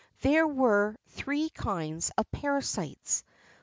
There 0.21 0.47
were 0.47 0.97
three 1.09 1.49
kinds 1.51 2.09
of 2.17 2.31
parasites. 2.31 3.23